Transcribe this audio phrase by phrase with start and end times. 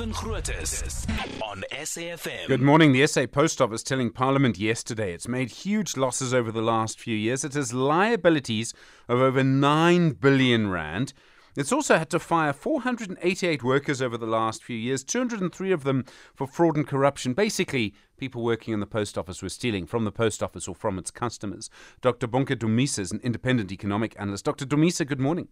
[0.00, 1.06] Stephen Grootes
[1.42, 2.48] on SAFM.
[2.48, 2.92] Good morning.
[2.92, 7.14] The SA Post Office telling Parliament yesterday it's made huge losses over the last few
[7.14, 7.44] years.
[7.44, 8.72] It has liabilities
[9.10, 11.12] of over 9 billion rand.
[11.54, 16.06] It's also had to fire 488 workers over the last few years, 203 of them
[16.34, 17.34] for fraud and corruption.
[17.34, 20.98] Basically, people working in the post office were stealing from the post office or from
[20.98, 21.68] its customers.
[22.00, 22.26] Dr.
[22.26, 24.46] Bonke Dumisa is an independent economic analyst.
[24.46, 24.64] Dr.
[24.64, 25.48] Dumisa, good morning.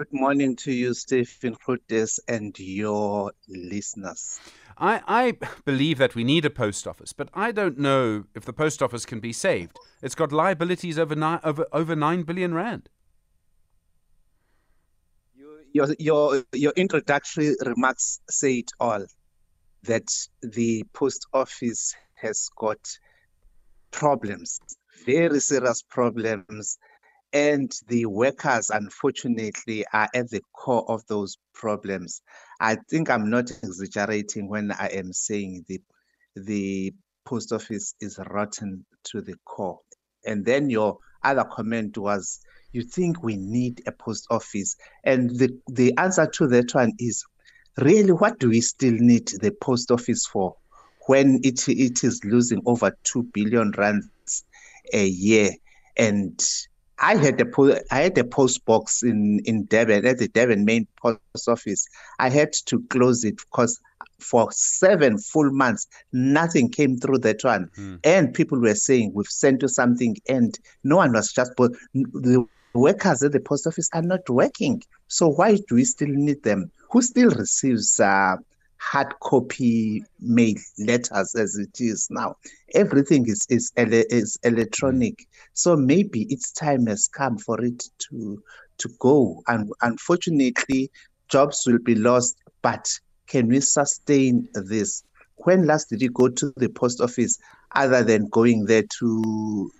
[0.00, 4.40] Good morning to you, Stephen Grootes, and your listeners.
[4.78, 5.36] I, I
[5.66, 9.04] believe that we need a post office, but I don't know if the post office
[9.04, 9.76] can be saved.
[10.00, 12.88] It's got liabilities over nine, over, over 9 billion rand.
[15.74, 19.04] Your, your, your introductory remarks say it all
[19.82, 22.78] that the post office has got
[23.90, 24.60] problems,
[25.04, 26.78] very serious problems
[27.32, 32.22] and the workers unfortunately are at the core of those problems.
[32.60, 35.80] I think i'm not exaggerating when i am saying the
[36.36, 36.92] the
[37.24, 39.78] post office is rotten to the core.
[40.26, 42.40] And then your other comment was
[42.72, 44.76] you think we need a post office.
[45.04, 47.24] And the the answer to that one is
[47.78, 50.56] really what do we still need the post office for
[51.06, 54.44] when it it is losing over 2 billion rands
[54.92, 55.50] a year?
[55.96, 56.40] And
[57.00, 60.64] I had a po- I had a post box in in Durban at the Devon
[60.64, 61.86] main post office.
[62.18, 63.80] I had to close it because
[64.18, 67.98] for seven full months nothing came through that one, mm.
[68.04, 71.52] and people were saying we've sent you something, and no one was just.
[71.56, 76.08] But the workers at the post office are not working, so why do we still
[76.08, 76.70] need them?
[76.90, 78.36] Who still receives uh,
[78.80, 82.34] hard copy mail letters as it is now.
[82.74, 85.26] Everything is is, ele- is electronic.
[85.52, 88.42] So maybe its time has come for it to
[88.78, 89.42] to go.
[89.46, 90.90] And unfortunately,
[91.28, 92.36] jobs will be lost.
[92.62, 92.88] But
[93.26, 95.04] can we sustain this?
[95.36, 97.38] When last did you go to the post office
[97.74, 99.70] other than going there to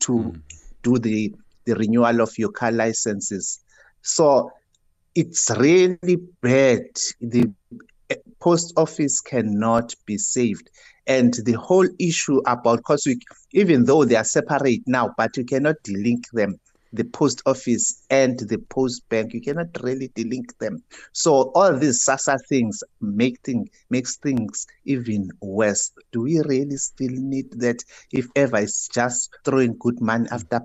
[0.00, 0.40] to mm.
[0.82, 1.34] do the
[1.64, 3.60] the renewal of your car licenses?
[4.02, 4.52] So
[5.14, 6.84] it's really bad.
[7.20, 7.50] The
[8.40, 10.70] post office cannot be saved.
[11.06, 13.08] And the whole issue about, because
[13.52, 16.58] even though they are separate now, but you cannot delink them,
[16.92, 20.82] the post office and the post bank, you cannot really delink them.
[21.12, 25.92] So all these SASSA things make thing, makes things even worse.
[26.12, 30.60] Do we really still need that if ever it's just throwing good money after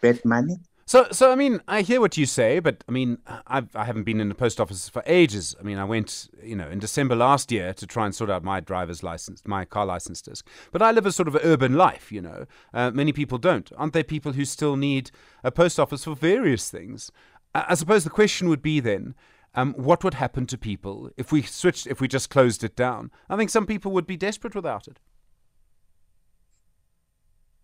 [0.00, 0.56] bad money?
[0.88, 4.04] So, so I mean, I hear what you say, but I mean, I've, I haven't
[4.04, 5.56] been in the post office for ages.
[5.58, 8.44] I mean, I went, you know, in December last year to try and sort out
[8.44, 10.46] my driver's license, my car license disc.
[10.70, 12.46] But I live a sort of urban life, you know.
[12.72, 13.68] Uh, many people don't.
[13.76, 15.10] Aren't there people who still need
[15.42, 17.10] a post office for various things?
[17.52, 19.16] I, I suppose the question would be then,
[19.56, 23.10] um, what would happen to people if we switched, if we just closed it down?
[23.28, 25.00] I think some people would be desperate without it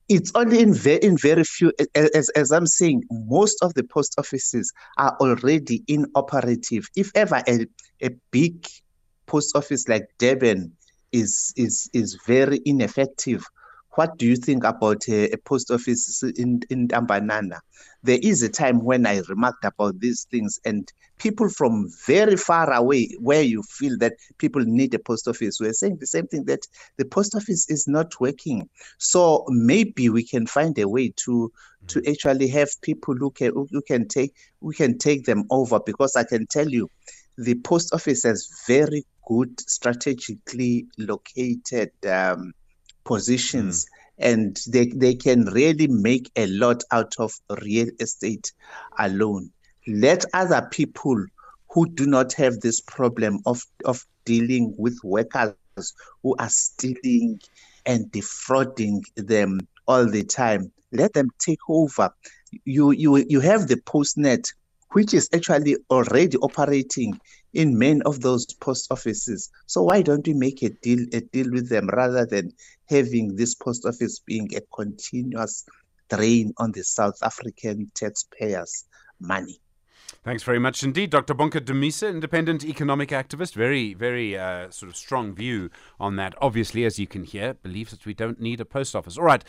[0.09, 4.15] it's only in very, in very few as, as i'm saying most of the post
[4.19, 6.89] offices are already inoperative.
[6.97, 7.67] If ever a,
[8.03, 8.67] a big
[9.27, 10.73] post office like durban
[11.13, 13.45] is is is very ineffective
[13.95, 17.61] what do you think about a, a post office in in Tambanana?
[18.03, 22.73] There is a time when I remarked about these things, and people from very far
[22.73, 26.45] away, where you feel that people need a post office, were saying the same thing
[26.45, 26.67] that
[26.97, 28.69] the post office is not working.
[28.99, 31.53] So maybe we can find a way to
[31.89, 32.11] to mm.
[32.11, 36.25] actually have people who can who can take we can take them over because I
[36.25, 36.89] can tell you
[37.39, 42.53] the post office has very good strategically located um,
[43.13, 43.85] positions.
[43.85, 43.89] Mm.
[44.19, 48.53] And they, they can really make a lot out of real estate
[48.99, 49.51] alone.
[49.87, 51.27] Let other people
[51.71, 55.55] who do not have this problem of, of dealing with workers
[56.23, 57.41] who are stealing
[57.87, 60.71] and defrauding them all the time.
[60.93, 62.11] Let them take over.
[62.65, 64.53] You you you have the postnet
[64.93, 67.19] which is actually already operating
[67.53, 69.51] in many of those post offices.
[69.67, 72.53] So why don't we make a deal a deal with them rather than
[72.89, 75.65] having this post office being a continuous
[76.09, 78.85] drain on the South African taxpayers'
[79.21, 79.61] money?
[80.25, 81.35] Thanks very much indeed, Dr.
[81.35, 83.55] Bonke Dumisa, independent economic activist.
[83.55, 85.69] Very, very uh, sort of strong view
[85.99, 86.35] on that.
[86.41, 89.19] Obviously, as you can hear, believes that we don't need a post office.
[89.19, 89.45] All right.